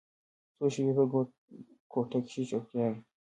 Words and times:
څو 0.57 0.65
شېبې 0.73 0.93
په 0.97 1.03
کوټه 1.91 2.19
کښې 2.25 2.41
چوپتيا 2.49 2.85
وه. 2.91 2.97